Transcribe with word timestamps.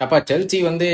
அப்பா 0.00 0.16
செல்சி 0.28 0.58
வந்து 0.68 0.86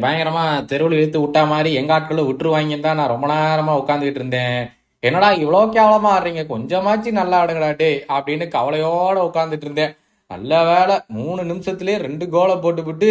பயங்கரமா 0.00 0.42
தெருவில் 0.70 0.96
இழுத்து 0.96 1.18
விட்டா 1.20 1.42
மாதிரி 1.52 1.70
எங்க 1.80 1.92
ஆட்களும் 1.96 2.26
விட்டுருவாங்கன்னு 2.28 2.84
தான் 2.86 2.98
நான் 3.00 3.12
ரொம்ப 3.12 3.26
நேரமா 3.30 3.74
உட்காந்துக்கிட்டு 3.80 4.20
இருந்தேன். 4.20 4.58
என்னடா 5.02 5.28
இவ்வளோ 5.42 5.60
கேவலமா 5.76 6.10
ஆடுறீங்க? 6.16 6.42
கொஞ்சமாச்சு 6.50 7.10
நல்லா 7.18 7.36
ஆடுங்கடா 7.42 7.70
டே 7.76 7.88
அப்படின்னு 8.16 8.46
கவலையோட 8.56 9.16
உட்காந்துட்டு 9.28 9.66
இருந்தேன். 9.66 9.94
நல்ல 10.30 10.60
வேலை 10.70 10.96
மூணு 11.18 11.40
நிமிஷத்துலயே 11.50 11.96
ரெண்டு 12.06 12.26
கோலை 12.34 12.56
போட்டுவிட்டு 12.64 13.08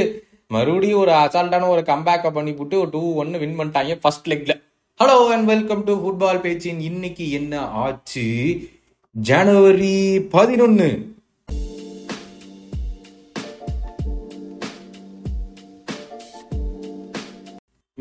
மறுபடியும் 0.55 1.01
ஒரு 1.03 1.13
அசால்ட்டான 1.23 1.69
ஒரு 1.75 1.83
கம்பேக்கை 1.91 2.31
பண்ணிவிட்டு 2.37 2.77
ஒரு 2.83 2.91
டூ 2.95 3.01
ஒன்னு 3.23 3.41
வின் 3.43 3.57
பண்ணிட்டாங்க 3.59 3.97
first 4.03 4.29
லெக்ல 4.33 4.55
hello 4.99 5.17
and 5.35 5.47
welcome 5.53 5.83
to 5.87 5.93
football 6.01 6.43
பேச்சின் 6.45 6.81
இன்னைக்கு 6.89 7.25
என்ன 7.39 7.63
ஆச்சு? 7.83 8.27
ஜனவரி 9.15 9.95
பதினொன்னு. 10.35 10.89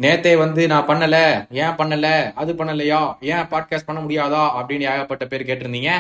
நேத்தே 0.01 0.37
வந்து 0.37 0.67
நான் 0.67 0.87
பண்ணல. 0.87 1.47
ஏன் 1.51 1.69
பண்ணல? 1.69 2.33
அது 2.33 2.53
பண்ணலையா? 2.53 3.15
ஏன் 3.21 3.47
பாட்காஸ்ட் 3.51 3.87
பண்ண 3.87 4.03
முடியாதா? 4.03 4.51
அப்படின்னு 4.59 4.81
ஏகப்பட்ட 4.81 5.27
பேர் 5.27 5.45
கேட்டிருந்தீங்க. 5.45 5.91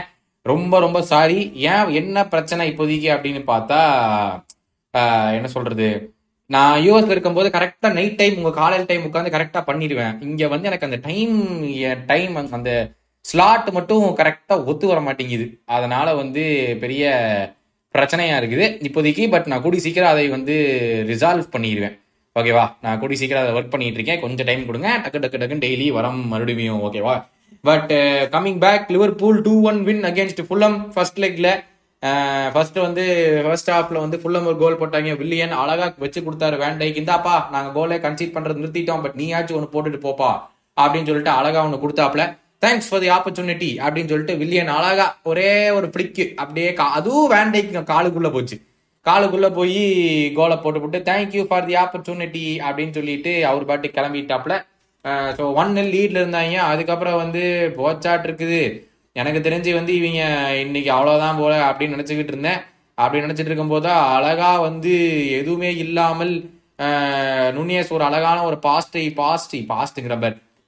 ரொம்ப 0.42 0.80
ரொம்ப 0.80 1.02
சாரி 1.02 1.52
ஏன் 1.54 1.88
என்ன 1.88 2.28
பிரச்சனை 2.28 2.72
இப்போதைக்கு 2.72 3.14
அப்படின்னு 3.14 3.42
பார்த்தா 3.46 5.32
என்ன 5.32 5.46
சொல்றது? 5.46 6.14
நான் 6.46 6.80
யூஎஸ்ல 6.80 7.10
இருக்கும்போது 7.10 7.58
கரெக்டா 7.58 7.92
நைட் 7.92 8.14
டைம் 8.14 8.36
உங்க 8.36 8.50
காலையில் 8.50 8.86
டைம் 8.86 9.04
உட்காந்து 9.04 9.28
கரெக்டா 9.28 9.62
பண்ணிடுவேன். 9.66 10.22
இங்க 10.22 10.48
வந்து 10.48 10.66
எனக்கு 10.66 10.86
அந்த 10.86 10.98
டைம் 11.02 12.06
டைம் 12.06 12.52
அந்த 12.52 12.90
ஸ்லாட் 13.20 13.70
மட்டும் 13.70 14.02
கரெக்டா 14.02 14.64
ஒத்து 14.64 14.86
வர 14.86 15.00
மாட்டேங்குது. 15.00 15.60
அதனால 15.64 16.14
வந்து 16.14 16.76
பெரிய 16.80 17.06
பிரச்சனையா 17.98 18.36
இருக்குது. 18.42 18.82
இப்போதைக்கு 18.82 19.30
பட் 19.30 19.46
நான் 19.46 19.62
கூடி 19.62 19.78
சீக்கிரம் 19.78 20.10
அதை 20.10 20.28
வந்து 20.28 20.56
ரிசால்வ் 21.08 21.54
பண்ணிடுவேன். 21.56 22.00
ஓகேவா 22.36 22.64
நான் 22.80 22.98
கூடி 22.98 23.16
சீக்கிரம் 23.16 23.42
அதை 23.42 23.54
ஒர்க் 23.54 23.70
பண்ணிட்டு 23.70 23.94
இருக்கேன். 23.94 24.20
கொஞ்சம் 24.20 24.46
டைம் 24.46 24.66
கொடுங்க. 24.66 24.88
டக்கு 25.04 25.20
டக்கு 25.22 25.40
டக்குன்னு 25.40 25.64
டெய்லி 25.64 25.92
வரம் 25.92 26.28
மறுபடியும் 26.28 26.80
ஓகேவா 26.82 27.14
but 27.64 27.92
coming 28.32 28.58
back 28.58 28.86
Liverpool 28.88 29.40
two 29.40 29.54
one 29.62 29.82
win 29.82 30.02
against 30.02 30.40
Fulham 30.46 30.76
first 30.94 31.20
லெக்ல 31.20 31.48
first 32.52 32.78
வந்து 32.78 33.02
ஃபர்ஸ்ட் 33.44 33.70
ஹாஃப்ல 33.70 33.98
வந்து 33.98 34.16
ஃபுல்லம் 34.16 34.46
ஒரு 34.46 34.58
கோல் 34.58 34.80
போட்டாங்க. 34.80 35.16
வில்லியன் 35.16 35.50
அழகா 35.54 35.94
வச்சு 35.98 36.20
கொடுத்தாரு 36.20 36.56
வேண்டைக்கு 36.62 37.02
இந்தாப்பா 37.02 37.34
நாங்க 37.50 37.70
கோலை 37.72 37.98
கன்சீட் 37.98 38.34
பண்றது 38.34 38.62
நிறுத்திட்டோம். 38.62 39.02
பட் 39.02 39.16
நீயாச்சும் 39.16 39.58
ஒன்று 39.58 39.74
போட்டுட்டு 39.74 40.00
போப்பா 40.02 40.30
அப்படின்னு 40.76 41.06
சொல்லிட்டு 41.06 41.30
அழகா 41.30 41.64
ஒன்று 41.64 41.82
கொடுத்தாப்ல 41.84 42.24
தேங்க்ஸ் 42.62 42.88
ஃபார் 42.88 43.00
தி 43.00 43.10
ஆப்பர்ச்சுனிட்டி 43.10 43.70
அப்படின்னு 43.84 44.08
சொல்லிட்டு 44.08 44.36
வில்லியன் 44.36 44.68
அழகா 44.70 45.06
ஒரே 45.22 45.48
ஒரு 45.70 45.86
பிளிக்கு 45.88 46.32
அப்படியே 46.36 46.70
கா- 46.72 46.92
அதுவும் 46.92 47.30
வேண்டைக்கு 47.30 47.82
காலுக்குள்ள 47.92 48.30
போச்சு. 48.32 48.56
காலுக்குள்ளே 49.06 49.48
போய் 49.58 49.80
கோலை 50.36 50.56
போட்டுவிட்டு 50.64 50.98
தேங்க்யூ 51.10 51.42
ஃபார் 51.48 51.66
தி 51.68 51.74
ஆப்பர்ச்சுனிட்டி 51.84 52.44
அப்படின்னு 52.66 52.96
சொல்லிட்டு 52.98 53.32
அவர் 53.50 53.68
பாட்டு 53.70 53.88
கிளம்பிட்டாப்புல. 53.96 54.56
ஸோ 55.38 55.44
ஒன் 55.60 55.72
நெல் 55.76 55.92
லீட்ல 55.94 56.20
இருந்தாங்க. 56.22 56.56
அதுக்கப்புறம் 56.72 57.20
வந்து 57.22 57.42
போச்சாட் 57.78 58.26
இருக்குது. 58.28 58.60
எனக்கு 59.16 59.40
தெரிஞ்சு 59.46 59.70
வந்து 59.78 59.92
இவங்க 60.00 60.20
இன்னைக்கு 60.64 60.90
அவ்வளோதான் 60.96 61.40
போல 61.40 61.54
அப்படின்னு 61.68 61.96
நினச்சிக்கிட்டு 61.96 62.32
இருந்தேன். 62.34 62.60
அப்படி 62.98 63.24
நினச்சிட்டு 63.26 63.50
இருக்கும்போது 63.50 63.84
தான் 63.88 64.02
அழகா 64.16 64.50
வந்து 64.68 64.92
எதுவுமே 65.40 65.70
இல்லாமல் 65.84 66.34
நுனியஸ் 67.56 67.92
ஒரு 67.96 68.04
அழகான 68.08 68.38
ஒரு 68.48 68.56
பாஸ்டை 68.66 69.04
பாஸ்டி 69.20 69.58
பாஸ்ட்டுங்கிற 69.72 70.16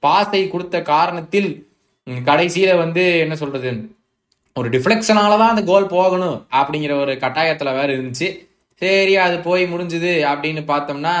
பாஸ்டை 0.03 0.41
கொடுத்த 0.53 0.77
காரணத்தில் 0.93 1.49
கடைசியில் 2.07 2.25
கடைசியில 2.29 2.71
வந்து 2.83 3.03
என்ன 3.23 3.35
சொல்றது? 3.41 3.69
ஒரு 4.59 4.67
டிஃப்ளெக்ஷனால 4.73 5.37
தான் 5.39 5.51
அந்த 5.53 5.63
கோல் 5.69 5.93
போகணும் 5.93 6.35
அப்படிங்கிற 6.57 6.93
ஒரு 7.03 7.13
கட்டாயத்தில் 7.23 7.77
வேறு 7.77 7.95
இருந்துச்சு. 7.95 8.27
சரி 8.81 9.13
அது 9.23 9.35
போய் 9.47 9.63
முடிஞ்சுது 9.71 10.11
அப்படின்னு 10.29 10.61
பார்த்தோம்னா 10.69 11.15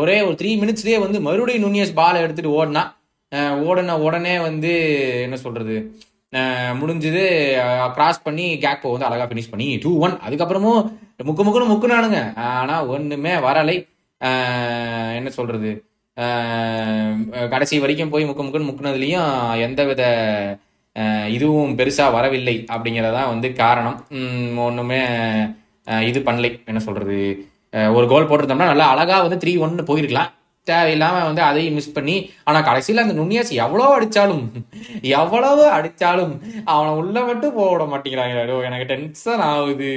ஒரே 0.00 0.16
ஒரு 0.28 0.34
த்ரீ 0.40 0.50
மினிட்ஸ்லேயே 0.62 0.98
வந்து 1.04 1.18
மறுபடியும் 1.26 1.64
நுனியஸ் 1.66 1.98
பால் 2.00 2.22
எடுத்துகிட்டு 2.22 2.56
ஓடினா 2.60 2.82
ஓடின 3.66 3.96
உடனே 4.06 4.34
வந்து 4.46 4.72
என்ன 5.26 5.36
சொல்கிறது 5.44 5.76
முடிஞ்சது. 6.32 6.74
முடிஞ்சுது 6.80 7.22
கிராஸ் 7.96 8.24
பண்ணி 8.26 8.46
கேக்போ 8.64 8.92
வந்து 8.94 9.08
அழகாக 9.08 9.28
ஃபினிஷ் 9.30 9.52
பண்ணி 9.52 9.68
டூ 9.84 9.90
ஒன் 10.06 10.14
அதுக்கப்புறமும் 10.26 10.82
முக்கு 11.28 11.42
முக்குன்னு 11.46 11.72
முக்குனானுங்க. 11.72 12.20
ஆனால் 12.58 12.88
ஒன்றுமே 12.94 13.34
வரலை. 13.46 13.76
என்ன 15.18 15.28
சொல்கிறது 15.38 15.70
கடைசி 17.54 17.76
வரைக்கும் 17.84 18.12
போய் 18.14 18.28
முக்கு 18.30 18.44
முக்குன்னு 18.46 18.70
முக்குனதுலேயும் 18.70 19.30
எந்தவித 19.66 20.02
இதுவும் 21.36 21.72
பெருசாக 21.78 22.14
வரவில்லை 22.16 22.56
அப்படிங்கிறதான் 22.74 23.32
வந்து 23.32 23.48
காரணம். 23.62 23.98
ஒன்றுமே 24.66 25.00
இது 26.10 26.18
பண்ணலை. 26.28 26.52
என்ன 26.70 26.82
சொல்கிறது 26.86 27.18
ஒரு 27.96 28.06
கோல் 28.12 28.28
போட்டிருந்தோம்னா 28.30 28.70
நல்லா 28.70 28.86
அழகாக 28.94 29.24
வந்து 29.26 29.42
த்ரீ 29.42 29.52
ஒன்னு 29.66 29.90
போயிருக்கலாம். 29.90 30.32
தேவையில்லாமல் 30.66 31.26
வந்து 31.28 31.42
அதையும் 31.46 31.76
மிஸ் 31.76 31.94
பண்ணி 31.94 32.14
ஆனால் 32.48 32.66
கடைசியில் 32.66 33.02
அந்த 33.02 33.14
நுண்ணியாஸ் 33.20 33.50
எவ்வளோ 33.64 33.86
அடித்தாலும் 33.94 34.42
எவ்வளவு 35.20 35.64
அடித்தாலும் 35.76 36.34
அவனை 36.72 36.90
உள்ள 37.00 37.16
மட்டும் 37.28 37.56
போக 37.56 37.68
விட 37.70 37.84
மாட்டேங்கிறாங்க. 37.92 38.60
எனக்கு 38.68 38.86
டென்ஷன் 38.92 39.42
ஆகுது. 39.48 39.90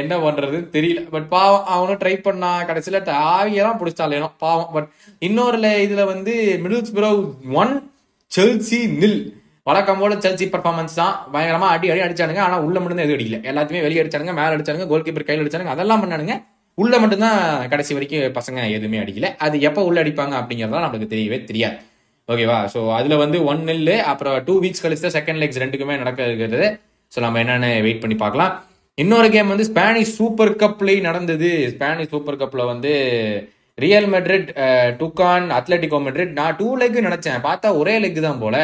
என்ன 0.00 0.18
பண்ணுறது 0.24 0.58
தெரியல. 0.76 1.04
பட் 1.14 1.28
பாவம் 1.36 1.70
அவனும் 1.74 2.00
ட்ரை 2.02 2.14
பண்ணா 2.26 2.50
கடைசியில் 2.70 3.06
தாவியெல்லாம் 3.12 3.80
பிடிச்சாலேனோ 3.82 4.30
பாவம். 4.44 4.72
பட் 4.76 4.90
இன்னொரு 5.28 5.60
இதில் 5.86 6.10
வந்து 6.12 6.34
மிடில்ஸ் 6.66 6.94
ப்ரோ 6.98 7.12
ஒன் 7.62 7.74
செல்சி 8.32 8.80
நில் 9.00 9.20
வழக்கம் 9.68 10.00
போல 10.02 10.14
செல்சி 10.24 10.46
பர்ஃபார்மன்ஸ் 10.54 10.96
தான். 11.00 11.14
பயங்கரமா 11.34 11.68
அடி 11.74 11.86
அடி 11.92 12.00
அடிச்சானுங்க. 12.06 12.40
ஆனா 12.46 12.56
உள்ள 12.64 12.76
மட்டும் 12.80 12.98
தான் 12.98 13.06
எதுவும் 13.06 13.18
அடிக்கல. 13.18 13.38
எல்லாத்தையுமே 13.50 13.84
வெளியே 13.84 14.00
அடிச்சானுங்க 14.02 14.32
மேல 14.38 14.56
அடிச்சானுங்க 14.56 14.86
கோல் 14.90 15.04
கீப்பர் 15.06 15.26
கையில் 15.28 15.42
அடிச்சானுங்க 15.44 15.72
அதெல்லாம் 15.74 16.02
பண்ணானுங்க. 16.02 16.34
உள்ள 16.82 16.94
மட்டும்தான் 17.02 17.38
கடைசி 17.72 17.92
வரைக்கும் 17.96 18.34
பசங்க 18.38 18.58
எதுவுமே 18.76 18.98
அடிக்கல. 19.04 19.28
அது 19.46 19.56
எப்போ 19.68 19.80
உள்ள 19.88 19.98
அடிப்பாங்க 20.04 20.34
அப்படிங்கறதா 20.40 20.82
நம்மளுக்கு 20.84 21.08
தெரியவே 21.14 21.38
தெரியாது. 21.50 21.78
ஓகேவா 22.28 22.58
ஸோ 22.74 22.80
அதுல 22.98 23.14
வந்து 23.22 23.38
ஒன் 23.52 23.64
நெல்லு 23.70 23.96
அப்புறம் 24.10 24.36
டூ 24.46 24.54
வீக்ஸ் 24.64 24.84
கழிச்சு 24.84 25.06
தான் 25.06 25.16
செகண்ட் 25.18 25.40
லெக்ஸ் 25.42 25.62
ரெண்டுக்குமே 25.64 25.96
நடக்க 26.02 26.28
இருக்கிறது 26.28 26.68
ஸோ 27.12 27.18
நம்ம 27.24 27.40
என்னன்னு 27.44 27.72
வெயிட் 27.86 28.04
பண்ணி 28.04 28.16
பார்க்கலாம். 28.22 28.52
இன்னொரு 28.98 29.28
கேம் 29.34 29.52
வந்து 29.54 29.68
ஸ்பானிஷ் 29.72 30.14
சூப்பர் 30.20 30.54
கப்ல 30.62 31.00
நடந்தது. 31.08 31.50
ஸ்பானிஷ் 31.74 32.12
சூப்பர் 32.14 32.40
கப்ல 32.42 32.64
வந்து 32.74 32.94
ரியல் 33.78 34.08
மெட்ரிட் 34.14 34.48
டுகான் 35.02 35.46
அத்லட்டிகோ 35.58 35.98
மெட்ரிட் 36.06 36.38
நான் 36.38 36.56
டூ 36.62 36.68
லெக் 36.80 37.04
நினைச்சேன். 37.08 37.44
பார்த்தா 37.50 37.76
ஒரே 37.82 37.94
லெக் 38.04 38.26
தான் 38.30 38.42
போல. 38.46 38.56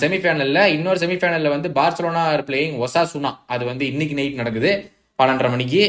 செமிஃபைனலில் 0.00 0.64
இன்னொரு 0.76 0.98
செமிஃபைனலில் 1.02 1.54
வந்து 1.54 1.68
பார்சலோனா 1.78 2.22
பிளேயிங் 2.48 2.74
ஒசா 2.84 3.02
சுனா 3.12 3.30
அது 3.54 3.62
வந்து 3.70 3.84
இன்னைக்கு 3.92 4.16
நைட் 4.18 4.40
நடக்குது. 4.40 4.72
பன்னெண்டரை 5.18 5.48
மணிக்கு 5.54 5.80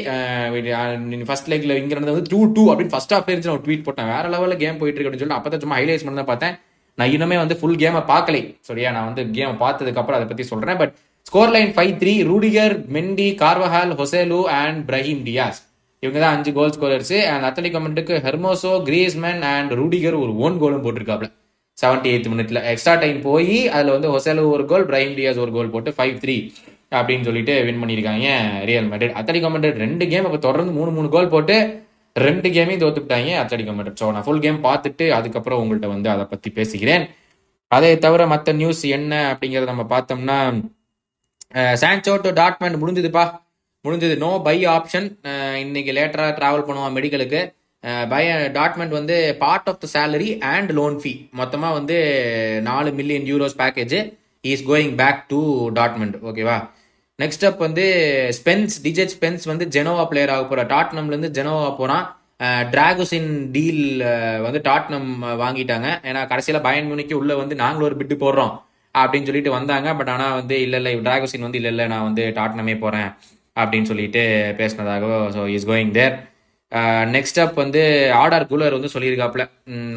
ஃபர்ஸ்ட் 1.30 1.50
லெக்ல 1.52 1.76
இங்க 1.82 1.94
நடந்தது 1.96 2.16
வந்து 2.18 2.32
டூ 2.34 2.40
டூ 2.56 2.64
அப்படின்னு 2.72 2.94
ஃபர்ஸ்ட் 2.94 3.14
ஆஃப் 3.18 3.28
இருந்துச்சு 3.30 3.52
நான் 3.52 3.66
ட்வீட் 3.68 3.86
போட்டேன். 3.88 4.10
வேற 4.14 4.26
லெவலில் 4.34 4.62
கேம் 4.64 4.80
போயிட்டு 4.82 4.98
இருக்கு 4.98 5.10
அப்படின்னு 5.10 5.24
சொல்லிட்டு 5.24 5.40
அப்பதான் 5.40 5.64
சும்மா 5.64 5.78
ஹைலைட்ஸ் 5.80 6.06
மட்டும் 6.06 6.22
தான் 6.22 6.32
பார்த்தேன். 6.32 6.56
நான் 6.98 7.12
இன்னுமே 7.16 7.38
வந்து 7.44 7.56
ஃபுல் 7.60 7.78
கேமை 7.84 8.02
பார்க்கலை. 8.14 8.42
சரியா? 8.70 8.90
நான் 8.96 9.08
வந்து 9.10 9.24
கேமை 9.38 9.56
பார்த்ததுக்கப்புறம் 9.66 10.20
அதை 10.20 10.28
பற்றி 10.32 10.46
சொல்கிறேன் 10.52 10.80
but 10.82 10.94
score 11.30 11.54
line 11.56 11.72
five 11.76 11.94
three 12.02 12.14
Rudiger 12.32 12.76
Mendy 12.96 13.28
Carvajal 13.44 13.94
Joselu 14.02 14.42
and 14.62 14.82
Brahim 14.90 15.22
Diaz 15.28 15.62
இவங்க 16.04 16.20
தான் 16.24 16.36
அஞ்சு 16.38 16.52
கோல் 16.58 16.76
ஸ்கோரர்ஸ் 16.76 17.16
அண்ட் 17.34 17.46
அத்தலிக் 17.50 17.76
கமெண்ட்டுக்கு 17.78 18.16
ஹெர்மோசோ 18.28 18.74
கிரீஸ்மேன் 18.90 19.44
அண்ட் 19.54 19.74
ரூடிகர் 19.82 20.18
ஒரு 20.24 20.34
ஓன் 20.46 20.60
கோலும் 20.64 20.84
போட்டிருக்காப்ல. 20.86 21.30
செவன்டி 21.78 22.10
எயித் 22.14 22.30
மினிட்ல 22.34 22.60
எக்ஸ்ட்ரா 22.72 22.94
டைம் 23.04 23.20
போய் 23.30 23.56
அதுல 23.76 23.94
வந்து 23.96 24.10
ஹொசேலு 24.14 24.44
ஒரு 24.56 24.64
கோல் 24.72 24.88
பிரைம் 24.90 25.14
டியாஸ் 25.18 25.42
ஒரு 25.46 25.52
கோல் 25.56 25.74
போட்டு 25.76 25.92
ஃபைவ் 25.98 26.18
த்ரீ 26.24 26.36
அப்படின்னு 26.98 27.28
சொல்லிட்டு 27.28 27.54
வின் 27.68 27.80
பண்ணியிருக்காங்க 27.82 28.28
ரியல் 28.70 28.90
மெட்ரிட் 28.92 29.16
அத்தலிக் 29.20 29.46
கமெண்ட் 29.46 29.82
ரெண்டு 29.86 30.06
கேம் 30.12 30.28
இப்போ 30.30 30.40
தொடர்ந்து 30.48 30.74
மூணு 30.80 30.92
மூணு 30.98 31.08
கோல் 31.16 31.34
போட்டு 31.34 31.56
ரெண்டு 32.16 32.48
கேமையும் 32.56 32.84
தோத்துக்கிட்டாங்க 32.84 33.32
அத்தலிக் 33.42 33.70
கமெண்ட் 33.70 34.00
ஸோ 34.02 34.08
நான் 34.16 34.26
ஃபுல் 34.26 34.44
கேம் 34.46 34.60
பார்த்துட்டு 34.68 35.06
அதுக்கப்புறம் 35.18 35.62
உங்கள்கிட்ட 35.62 35.90
வந்து 35.94 36.10
அதை 36.16 36.26
பத்தி 36.34 36.50
பேசுகிறேன். 36.58 37.06
அதை 37.72 37.92
தவிர 38.06 38.24
மற்ற 38.34 38.54
நியூஸ் 38.60 38.84
என்ன 38.98 39.14
அப்படிங்கறத 39.32 39.72
நம்ம 39.72 39.86
பார்த்தோம்னா 39.96 40.38
சான்சோ 41.82 42.14
டு 42.26 42.30
டாட்மெண்ட் 42.42 42.82
முடிஞ்சதுப்பா. 42.82 43.24
முடிஞ்சது. 43.86 44.16
நோ 44.26 44.30
பை 44.48 44.56
ஆப்ஷன் 44.76 45.08
இன்னைக்கு 45.64 45.92
லேட்டரா 45.98 46.28
டிராவல் 46.40 46.68
பண்ணுவான் 46.68 46.96
மெடிக்கலுக்கு 46.98 47.42
பய 48.12 48.28
டாட்மெண்ட் 48.58 48.94
வந்து 49.00 49.16
part 49.44 49.70
of 49.72 49.82
the 49.84 49.88
salary 49.96 50.30
and 50.54 50.72
loan 50.80 50.96
fee 51.02 51.14
மொத்தமாக 51.42 51.78
வந்து 51.80 51.98
நாலு 52.70 52.92
million 53.00 53.28
euros 53.32 53.58
package 53.62 53.96
is 54.44 54.66
going 54.70 54.94
back 55.02 55.22
to 55.34 55.42
Dortmund 55.80 56.18
ஓகேவா 56.30 56.58
நெக்ஸ்ட் 57.20 57.46
அப் 57.50 57.64
வந்து 57.68 57.86
ஸ்பென்ஸ் 58.38 58.76
டிஜெட் 58.86 59.14
ஸ்பென்ஸ் 59.16 59.46
வந்து 59.52 59.66
ஜெனோவா 59.76 60.04
பிளேயர் 60.12 60.34
ஆக 60.36 60.44
போகிற 60.44 60.64
டாட்னம்லேருந்து 60.74 61.32
ஜெனோவா 61.38 61.70
போகிறான் 61.80 62.06
டிராகுசின் 62.74 63.30
டீல் 63.56 63.84
வந்து 64.46 64.60
டாட்னம் 64.68 65.10
வாங்கிட்டாங்க. 65.44 65.88
ஏன்னா 66.10 66.22
கடைசியில் 66.32 66.66
பயன் 66.68 66.90
முனிக்கு 66.92 67.16
உள்ளே 67.20 67.36
வந்து 67.42 67.56
நாங்களும் 67.62 67.88
ஒரு 67.90 67.98
பிட்டு 68.00 68.16
போடுறோம் 68.24 68.54
அப்படின்னு 68.96 69.28
சொல்லிட்டு 69.30 69.52
வந்தாங்க. 69.58 69.90
பட் 70.00 70.12
ஆனால் 70.14 70.36
வந்து 70.40 70.56
இல்லை 70.66 70.80
இல்லை 70.80 70.94
டிராகுசின் 71.08 71.46
வந்து 71.48 71.60
இல்லை 71.62 71.72
இல்லை 71.74 71.86
நான் 71.94 72.08
வந்து 72.10 72.24
டாட்னமே 72.40 72.76
போகிறேன் 72.84 73.10
அப்படின்னு 73.56 73.90
சொல்லிட்டு 73.92 74.24
பேசினதாக 74.60 75.10
so 75.36 75.42
is 75.56 75.70
going 75.72 75.94
there 76.00 76.16
next 77.16 77.40
up 77.44 77.62
வந்து 77.64 77.82
ஆர்டர் 78.22 78.50
கூலர் 78.52 78.76
வந்து 78.78 78.92
சொல்லியிருக்காப்ல 78.94 79.44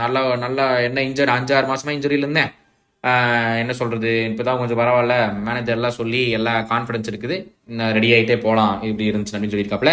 நல்லா 0.03 0.23
நல்லா 0.45 0.65
என்ன 0.89 1.03
இன்ஜர் 1.09 1.35
அஞ்சாறு 1.37 1.67
மாசமா 1.73 1.95
இன்ஜுரியில் 1.97 2.27
இருந்தேன் 2.27 2.53
என்ன 3.63 3.73
சொல்றது 3.81 4.11
இப்பதான் 4.31 4.59
கொஞ்சம் 4.61 4.81
பரவாயில்ல. 4.81 5.17
மேனேஜர் 5.47 5.77
எல்லாம் 5.79 5.97
சொல்லி 5.99 6.21
எல்லா 6.39 6.55
கான்ஃபிடன்ஸ் 6.73 7.11
இருக்குது. 7.13 7.37
ரெடி 7.97 8.09
ஆகிட்டே 8.15 8.37
போகலாம் 8.45 8.75
இப்படி 8.89 9.11
இருந்துச்சு 9.11 9.35
அப்படின்னு 9.37 9.55
சொல்லியிருக்காப்ல 9.55 9.93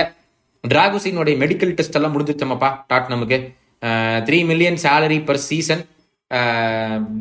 டிராகுசினுடைய 0.64 1.36
மெடிக்கல் 1.44 1.74
டெஸ்ட் 1.80 1.98
எல்லாம் 2.00 2.14
முடிஞ்சிருச்சமாப்பா 2.16 2.70
டாட் 2.92 3.12
நமக்கு? 3.14 3.38
Three 4.28 4.40
million 4.52 4.80
salary 4.86 5.20
per 5.30 5.42
season 5.50 5.84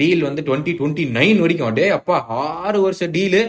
deal 0.00 0.23
வந்து 0.29 0.43
டுவெண்ட்டி 0.49 0.73
டுவெண்ட்டி 0.79 1.05
நைன் 1.19 1.41
வரைக்கும். 1.44 1.70
அடே 1.73 1.88
அப்பா 1.99 2.17
ஆறு 2.44 2.79
வருஷம் 2.85 3.15
deal 3.17 3.41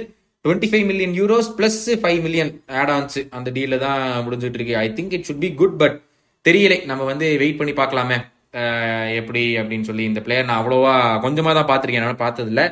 twenty 0.46 0.68
five 0.72 0.86
million 0.90 1.14
euros 1.20 1.50
plus 1.58 1.82
five 2.02 2.20
million 2.26 2.52
add 2.80 2.92
ons 2.96 3.20
அந்த 3.38 3.50
டீல 3.58 3.78
தான் 3.86 4.02
முடிஞ்சிட்டு 4.26 4.58
இருக்கு. 4.60 4.76
I 4.86 4.88
think 4.98 5.14
it 5.18 5.28
should 5.28 5.44
be 5.44 5.50
good 5.62 5.78
but 5.82 5.96
தெரியலை. 6.46 6.78
நம்ம 6.90 7.04
வந்து 7.12 7.28
வெயிட் 7.42 7.60
பண்ணி 7.60 7.74
பார்க்கலாமே. 7.82 8.18
எப்படி 9.20 9.44
அப்படின்னு 9.60 9.88
சொல்லி 9.90 10.04
இந்த 10.10 10.22
பிளேயர் 10.26 10.50
நான் 10.50 10.62
அவ்வளோவா 10.62 10.96
கொஞ்சமாக 11.26 11.54
தான் 11.58 11.70
பார்த்துருக்கேன். 11.70 12.04
என்னால் 12.04 12.24
பார்த்ததில்ல. 12.26 12.64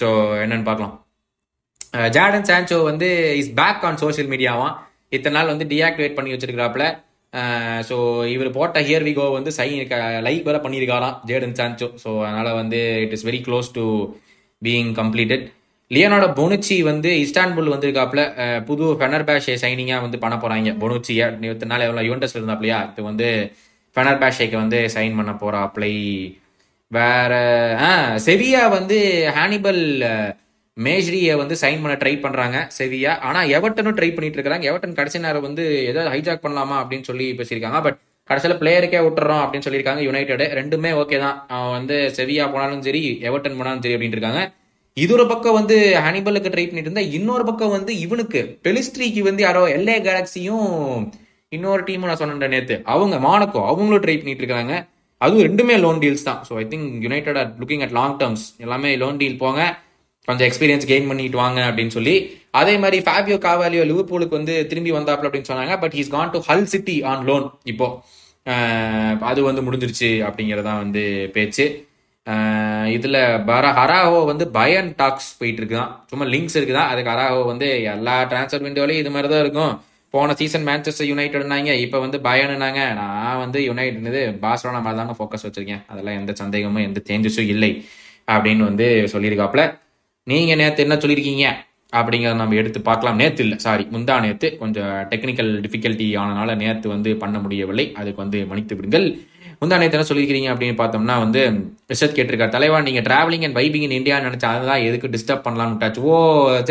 ஸோ 0.00 0.08
என்னன்னு 0.44 0.68
பார்க்கலாம். 0.70 0.94
ஜார்டன் 2.16 2.48
சான்சோ 2.50 2.78
வந்து 2.90 3.08
இஸ் 3.40 3.52
பேக் 3.60 3.84
ஆன் 3.88 4.00
சோஷியல் 4.04 4.30
மீடியாவாம் 4.34 4.74
இத்தனை 5.16 5.34
நாள் 5.36 5.52
வந்து 5.52 5.66
டீஆக்டிவேட் 5.72 6.16
பண்ணி 6.16 6.32
வச்சிருக்கிறாப்புல. 6.34 6.84
ஸோ 7.88 7.96
இவர் 8.34 8.56
போட்ட 8.56 8.78
ஹியர் 8.88 9.04
வி 9.06 9.12
கோ 9.18 9.24
வந்து 9.38 9.50
சை 9.58 9.68
லைக் 10.26 10.46
வேற 10.48 10.58
பண்ணியிருக்காராம் 10.64 11.16
ஜேடன் 11.28 11.58
சான்சோ 11.58 11.88
ஸோ 12.02 12.10
அதனால 12.26 12.48
வந்து 12.60 12.80
it 13.04 13.14
is 13.16 13.26
very 13.28 13.40
close 13.46 13.68
to 13.78 13.84
being 14.62 14.92
completed 15.00 15.44
லியோனோட 15.94 16.26
Bonucci 16.38 16.76
வந்து 16.88 17.10
இஸ்டான்புல் 17.24 17.72
வந்திருக்காப்புல 17.72 18.22
புது 18.68 18.86
ஃபெனர் 19.00 19.26
பேஷே 19.28 19.54
சைனிங்காக 19.62 20.04
வந்து 20.06 20.18
பண்ண 20.24 20.36
போறாங்க. 20.42 20.70
பொனுச்சியா 20.82 21.26
இத்தனை 21.50 21.70
நாள் 21.72 21.86
எவ்வளோ 21.88 22.02
யூன்டஸ்ல 22.08 22.40
இருந்தாப்லையா 22.40 22.78
இப்போ 22.88 23.02
வந்து 23.10 23.28
ஃபெனர்பேஷேக்கு 23.96 24.56
வந்து 24.62 24.80
சைன் 24.96 25.14
பண்ண 25.18 25.32
போறாப்லை 25.42 25.92
வேற 26.96 27.32
ஆ 27.86 27.90
செவியா 28.26 28.64
வந்து 28.78 28.98
ஹானிபல் 29.38 29.82
மேஜ்ரியை 30.76 31.34
வந்து 31.42 31.54
சைன் 31.62 31.82
பண்ண 31.82 31.94
ட்ரை 32.02 32.14
பண்றாங்க 32.24 32.56
செவியா. 32.78 33.12
ஆனால் 33.28 33.48
எவர்டனும் 33.56 33.96
ட்ரை 33.98 34.10
பண்ணிட்டு 34.16 34.38
இருக்காங்க. 34.38 34.66
எவர்டன் 34.70 34.98
கடைசி 34.98 35.18
நேரம் 35.26 35.46
வந்து 35.48 35.64
ஏதாவது 35.90 36.12
ஹைஜாக் 36.14 36.44
பண்ணலாமா 36.44 36.76
அப்படின்னு 36.82 37.08
சொல்லி 37.10 37.26
பேசியிருக்காங்க. 37.38 37.80
பட் 37.86 37.98
கடைசியில் 38.30 38.60
பிளேயருக்கே 38.60 39.00
விட்டுறோம் 39.06 39.42
அப்படின்னு 39.44 39.66
சொல்லியிருக்காங்க 39.66 40.02
யுனைடெட். 40.08 40.44
ரெண்டுமே 40.60 40.90
ஓகே 41.02 41.18
தான். 41.24 41.36
அவன் 41.56 41.74
வந்து 41.78 41.96
செவியா 42.18 42.46
போனாலும் 42.54 42.84
சரி 42.88 43.02
எவர்டன் 43.28 43.58
போனாலும் 43.60 43.82
சரி 43.84 43.96
அப்படின்ட்டு 43.96 44.18
இருக்காங்க. 44.18 44.42
இது 45.02 45.10
ஒரு 45.16 45.24
பக்கம் 45.30 45.56
வந்து 45.58 45.76
ஹனிபலுக்கு 46.04 46.50
ட்ரை 46.52 46.64
பண்ணிட்டு 46.66 46.88
இருந்தா 46.88 47.06
இன்னொரு 47.16 47.44
பக்கம் 47.48 47.72
வந்து 47.76 47.92
இவனுக்கு 48.04 48.40
பெலிஸ்ட்ரிக்கு 48.66 49.22
வந்து 49.28 49.42
யாரோ 49.46 49.62
எல்ஏ 49.76 49.96
கேலக்சியும் 50.06 50.68
இன்னொரு 51.56 51.82
டீமும் 51.88 52.08
நான் 52.10 52.20
சொன்னேன் 52.20 52.54
நேத்து. 52.54 52.76
அவங்க 52.92 53.16
மானக்கோ 53.26 53.60
அவங்களும் 53.70 54.04
ட்ரை 54.04 54.14
பண்ணிட்டு 54.20 54.42
இருக்காங்க. 54.44 54.74
அதுவும் 55.20 55.44
ரெண்டுமே 55.48 55.74
லோன் 55.84 56.00
டீல்ஸ் 56.04 56.26
தான். 56.28 56.40
So 56.48 56.52
I 56.62 56.64
think 56.72 56.88
United 57.06 57.38
are 57.40 57.50
looking 57.60 57.82
at 57.86 57.94
long 57.98 58.16
terms 58.22 58.44
எல்லாமே 58.64 58.90
லோன் 59.02 59.18
டீல் 59.22 59.36
போங்க. 59.42 59.62
கொஞ்சம் 60.28 60.46
எக்ஸ்பீரியன்ஸ் 60.48 60.86
கெயின் 60.90 61.08
பண்ணிட்டு 61.10 61.38
வாங்க 61.42 61.60
அப்படின்னு 61.68 61.94
சொல்லி. 61.96 62.14
அதே 62.60 62.74
மாதிரி 62.84 62.98
ஃபேபியோ 63.06 63.36
காவாலியோ 63.46 63.84
லிவர்பூலுக்கு 63.90 64.38
வந்து 64.38 64.54
திரும்பி 64.70 64.92
வந்தாப்ல 64.98 65.28
அப்படின்னு 65.28 65.50
சொன்னாங்க. 65.50 65.76
But 65.82 65.96
he's 65.98 66.12
gone 66.16 66.32
to 66.36 66.40
Hull 66.48 66.66
City 66.74 66.96
on 67.10 67.24
loan 67.30 67.46
இப்போ 67.72 67.88
அது 69.30 69.40
வந்து 69.48 69.64
முடிஞ்சிருச்சு 69.68 70.10
அப்படிங்கறதா 70.28 70.74
வந்து 70.84 71.04
பேச்சு. 71.36 71.66
இதில் 72.94 73.18
பர 73.48 73.64
ஹராஹோ 73.78 74.20
வந்து 74.30 74.44
பயன் 74.56 74.88
டாக்ஸ் 75.00 75.28
போயிட்டு 75.40 75.60
இருக்குதான் 75.62 75.92
சும்மா 76.10 76.24
லிங்க்ஸ் 76.32 76.56
இருக்குதான் 76.58 76.88
அதுக்கு 76.92 77.12
ஹராஹோ 77.12 77.42
வந்து 77.50 77.68
எல்லா 77.92 78.14
டிரான்ஸ்ஃபர் 78.30 78.64
விண்டோலையும் 78.66 79.02
இது 79.02 79.12
மாதிரி 79.14 79.28
தான் 79.32 79.44
இருக்கும். 79.44 79.74
போன 80.14 80.34
சீசன் 80.40 80.66
மேன்செஸ்டர் 80.68 81.08
யுனைடட்னாங்க 81.10 81.70
இப்போ 81.84 81.98
வந்து 82.04 82.18
பயனுனாங்க 82.26 82.80
நான் 83.00 83.40
வந்து 83.44 83.58
யுனைடெட் 83.68 84.40
பாஸ்லோனா 84.44 84.80
மாதிரி 84.86 85.00
தாங்க 85.00 85.16
ஃபோக்கஸ் 85.18 85.46
வச்சிருக்கேன். 85.46 85.82
அதெல்லாம் 85.92 86.18
எந்த 86.20 86.34
சந்தேகமும் 86.42 86.86
எந்த 86.88 87.02
சேஞ்சஸும் 87.10 87.50
இல்லை 87.54 87.70
அப்படின்னு 88.34 88.64
வந்து 88.70 88.86
சொல்லியிருக்காப்ல 89.14 89.64
நீங்க 90.26 90.52
நேற்று 90.62 90.84
என்ன 90.86 90.98
சொல்லியிருக்கீங்க? 91.02 91.46
அப்படிங்கிறத 91.98 92.38
நம்ம 92.40 92.56
எடுத்து 92.60 92.80
பார்க்கலாம். 92.88 93.18
நேத்து 93.20 93.42
இல்லை 93.44 93.56
சாரி 93.64 93.84
முந்தா 93.94 94.14
நேத்து. 94.24 94.48
கொஞ்சம் 94.62 94.92
டெக்னிக்கல் 95.10 95.50
டிஃபிகல்ட்டி 95.64 96.06
ஆனனால 96.22 96.56
நேத்து 96.62 96.86
வந்து 96.94 97.10
பண்ண 97.22 97.36
முடியவில்லை. 97.44 97.86
அதுக்கு 98.00 98.22
வந்து 98.24 98.38
மன்னித்து 98.50 98.76
விடுங்கள். 98.78 99.06
முந்தா 99.62 99.76
நேத்து 99.80 99.98
என்ன 99.98 100.54
அப்படின்னு 100.54 100.76
பார்த்தோம்னா 100.80 101.16
வந்து 101.24 101.42
ரிஷத் 101.92 102.16
கேட்டிருக்காரு 102.16 102.54
தலைவா 102.56 102.78
நீங்க 102.88 103.02
travelling 103.08 103.44
and 103.46 103.58
vibing 103.58 103.84
in 103.86 103.98
India 103.98 104.16
நினைச்சா 104.26 104.48
அதுதான் 104.56 104.84
எதுக்கு 104.88 105.12
டிஸ்டர்ப் 105.14 105.46
பண்ணலாம்னு 105.46 106.02
ஓ 106.10 106.16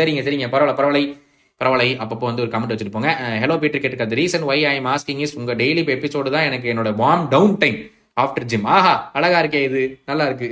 சரிங்க 0.00 0.22
சரிங்க 0.26 0.48
பரவாயில்ல 0.54 0.76
பரவாயில்லை 0.80 1.04
பரவாயில்லை. 1.60 1.90
அப்பப்போ 2.02 2.24
வந்து 2.28 2.42
ஒரு 2.44 2.50
கமெண்ட் 2.52 2.72
வச்சுட்டு 2.72 2.94
போங்க. 2.94 3.10
ஹலோ 3.42 3.54
பீட்டர் 3.60 3.82
கேட்டிருக்காரு 3.82 4.16
reason 4.18 4.44
why 4.48 4.56
I 4.70 4.72
am 4.80 4.88
asking 4.94 5.20
is 5.26 5.36
உங்க 5.40 5.52
டெய்லி 5.60 5.82
எபிசோடு 5.94 6.32
தான் 6.34 6.46
எனக்கு 6.48 6.66
என்னோட 6.72 6.90
warm 7.02 7.24
down 7.34 7.54
time 7.62 7.78
after 8.24 8.46
gym 8.50 8.66
ஆஹா 8.74 8.92
அழகா 9.18 9.38
இருக்கே 9.42 9.62
இது 9.68 9.80
நல்லா 10.10 10.24
இருக்கு. 10.28 10.48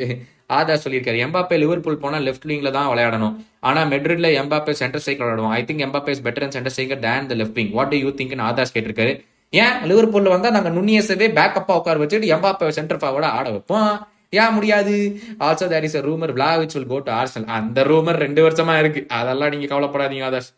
ஆதா 0.57 0.75
சொல்லியிருக்காரு 0.85 1.19
எம்பாப்பே 1.27 1.57
லிவர்பூல் 1.63 2.01
போனா 2.05 2.19
லெஃப்ட் 2.27 2.49
விங்ல 2.51 2.71
தான் 2.79 2.89
விளையாடணும். 2.93 3.35
ஆனா 3.69 3.83
மெட்ரிட்ல 3.93 4.31
எம்பாப்பே 4.41 4.75
சென்டர் 4.81 5.05
சைக்கிள் 5.07 5.27
விளையாடுவோம் 5.27 5.55
I 5.59 5.61
think 5.69 5.85
Mbappe 5.87 6.15
is 6.17 6.25
better 6.27 6.47
and 6.47 6.57
centre 6.59 6.77
cycle 6.79 7.01
then 7.07 7.29
the 7.31 7.37
left 7.41 7.59
wing 7.61 7.73
what 7.79 7.93
do 7.95 8.01
you 8.05 8.11
think 8.21 8.35
ஆதாஸ் 8.49 8.75
கேட்டிருக்காரு. 8.77 9.15
ஏன்? 9.51 9.75
லிவர்பூல்ல 9.91 10.29
வந்தா 10.29 10.51
நாங்க 10.51 10.71
நுண்ணியசவே 10.71 11.29
பேக்கப்பா 11.39 11.75
உட்கார 11.75 12.05
வச்சுட்டு 12.05 12.31
எம்பாப்பே 12.35 12.69
சென்டர் 12.69 12.97
ஃபார்வர்டா 12.97 13.31
ஆட 13.39 13.51
வைப்போம். 13.51 14.07
ஏன் 14.31 14.53
முடியாது? 14.53 15.21
Also 15.39 15.67
there 15.67 15.85
is 15.85 15.97
a 15.97 16.01
rumour 16.01 16.33
which 16.61 16.73
will 16.73 16.87
go 16.87 16.99
to 16.99 17.13
Arsenal 17.13 17.45
அந்த 17.45 17.85
ரூமர் 17.85 18.19
ரெண்டு 18.27 18.51
வருஷமா 18.51 18.79
இருக்கு. 18.79 19.07
அதெல்லாம் 19.09 19.49
நீங்க 19.49 19.67
கவலைப்படாதீங்க 19.75 20.27
ஆதாஷ் 20.31 20.51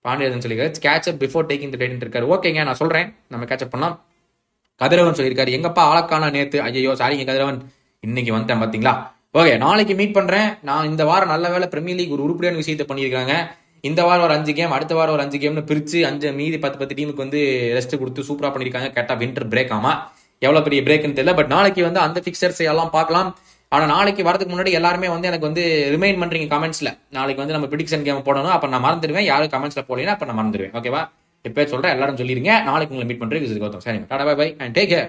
பாண்டியன் 0.00 0.38
சொல்லியிருக்காரு 0.38 1.08
up 1.08 1.22
before 1.22 1.48
taking 1.50 1.70
the 1.70 1.76
date 1.76 2.04
இருக்காரு. 2.04 2.26
ஓகேங்க 2.34 2.64
நான் 2.64 2.74
சொல்றேன். 2.74 3.14
நம்ம 3.28 3.46
கேட்சப் 3.46 3.70
பண்ணலாம். 3.70 4.04
கதிரவன் 4.76 5.14
சொல்லியிருக்காரு 5.14 5.54
எங்கப்பா 5.58 5.82
ஆளக்கான 5.92 6.30
நேத்து? 6.30 6.60
ஐயோ 6.60 6.92
சாரிங்க 6.92 7.24
கதிரவன். 7.24 7.72
இன்னைக்கு 8.00 8.32
வந்தேன் 8.32 8.60
பாத்தீங்களா? 8.62 9.06
ஓகே 9.34 9.56
நாளைக்கு 9.58 9.94
மீட் 9.94 10.12
பண்றேன். 10.12 10.58
நான் 10.62 10.86
இந்த 10.86 11.04
வாரம் 11.04 11.28
நல்ல 11.28 11.50
வேலை 11.50 11.68
பிரீமியர் 11.68 11.98
லீக் 11.98 12.10
ஒரு 12.10 12.22
உருப்படியான 12.22 12.60
விஷயத்த 12.62 12.84
பண்ணியிருக்காங்க. 12.90 13.50
இந்த 13.80 14.00
வாரம் 14.06 14.24
ஒரு 14.26 14.34
அஞ்சு 14.36 14.52
கேம் 14.52 14.72
அடுத்த 14.76 14.94
வாரம் 14.94 15.14
ஒரு 15.16 15.22
அஞ்சு 15.22 15.38
கேம்னு 15.38 15.62
பிரிச்சு 15.70 15.98
அஞ்சு 16.08 16.32
மீதி 16.38 16.58
பத்து 16.58 16.78
பத்து 16.78 16.94
டீமுக்கு 16.98 17.24
வந்து 17.24 17.40
ரெஸ்ட் 17.76 17.98
கொடுத்து 17.98 18.22
சூப்பரா 18.28 18.48
பண்ணியிருக்காங்க 18.54 18.88
கேட்டா 18.96 19.14
வின்டர் 19.14 19.50
பிரேக் 19.52 19.74
ஆமா. 19.76 19.92
எவ்வளவு 20.38 20.64
பெரிய 20.66 20.80
பிரேக்குன்னு 20.86 21.18
தெரியல 21.18 21.34
பட் 21.34 21.52
நாளைக்கு 21.54 21.82
வந்து 21.82 22.00
அந்த 22.06 22.20
பிக்சர்ஸ் 22.26 22.60
எல்லாம் 22.72 22.90
பார்க்கலாம். 22.96 23.30
ஆனா 23.68 23.84
நாளைக்கு 23.94 24.22
வரதுக்கு 24.28 24.52
முன்னாடி 24.54 24.72
எல்லாருமே 24.78 25.08
வந்து 25.14 25.28
எனக்கு 25.30 25.48
வந்து 25.48 25.64
ரிமைண்ட் 25.94 26.20
பண்றீங்க 26.22 26.48
கமெண்ட்ஸ்ல 26.54 26.90
நாளைக்கு 27.16 27.42
வந்து 27.42 27.56
நம்ம 27.56 27.68
பிடிக்ஷன் 27.72 28.04
கேம் 28.06 28.26
போடணும் 28.28 28.54
அப்ப 28.56 28.66
நான் 28.74 28.84
மறந்துடுவேன். 28.86 29.28
யாரும் 29.32 29.52
கமெண்ட்ஸ்ல 29.54 29.84
போடலைன்னா 29.88 30.14
அப்ப 30.16 30.26
நான் 30.30 30.38
மறந்துடுவேன். 30.40 30.74
ஓகேவா 30.78 31.02
இப்போ 31.44 31.64
சொல்றேன் 31.72 31.94
எல்லாரும் 31.94 32.16
சொல்லிருங்க. 32.16 32.52
நாளைக்கு 32.68 32.94
உங்களை 32.94 33.08
மீட் 33.10 33.22
பண்றேன். 33.22 33.44
கௌதம். 33.64 33.84
சரி 33.86 33.98
tata 34.10 34.24
bye 34.28 34.34
bye 34.40 34.48
and 34.58 34.74
take 34.78 34.90
care 34.92 35.08